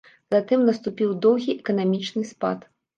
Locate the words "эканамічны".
1.61-2.29